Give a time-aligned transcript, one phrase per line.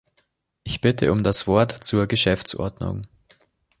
[0.63, 3.03] Ich bitte um das Wort zur Geschäftsordnung.